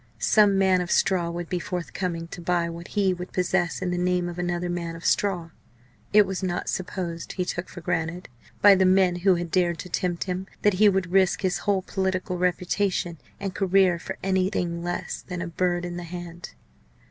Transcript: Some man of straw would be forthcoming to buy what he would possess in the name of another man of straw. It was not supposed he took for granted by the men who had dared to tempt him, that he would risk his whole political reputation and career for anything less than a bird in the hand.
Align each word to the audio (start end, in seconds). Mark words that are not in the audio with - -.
Some 0.17 0.57
man 0.57 0.81
of 0.81 0.89
straw 0.89 1.29
would 1.29 1.47
be 1.47 1.59
forthcoming 1.59 2.27
to 2.29 2.41
buy 2.41 2.67
what 2.71 2.87
he 2.87 3.13
would 3.13 3.31
possess 3.31 3.83
in 3.83 3.91
the 3.91 3.99
name 3.99 4.27
of 4.27 4.39
another 4.39 4.67
man 4.67 4.95
of 4.95 5.05
straw. 5.05 5.51
It 6.11 6.25
was 6.25 6.41
not 6.41 6.67
supposed 6.69 7.33
he 7.33 7.45
took 7.45 7.69
for 7.69 7.81
granted 7.81 8.27
by 8.63 8.73
the 8.73 8.85
men 8.87 9.17
who 9.17 9.35
had 9.35 9.51
dared 9.51 9.77
to 9.77 9.89
tempt 9.89 10.23
him, 10.23 10.47
that 10.63 10.73
he 10.81 10.89
would 10.89 11.11
risk 11.11 11.41
his 11.43 11.59
whole 11.69 11.83
political 11.83 12.39
reputation 12.39 13.19
and 13.39 13.53
career 13.53 13.99
for 13.99 14.17
anything 14.23 14.81
less 14.81 15.21
than 15.27 15.39
a 15.39 15.45
bird 15.45 15.85
in 15.85 15.97
the 15.97 16.03
hand. 16.03 16.55